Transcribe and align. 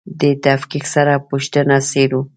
دې 0.19 0.31
تفکیک 0.45 0.85
سره 0.95 1.13
پوښتنه 1.29 1.75
څېړو. 1.89 2.21